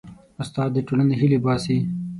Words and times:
استاد 0.41 0.69
د 0.73 0.77
ټولنې 0.87 1.15
هیلې 1.21 1.39
باسي. 1.45 1.77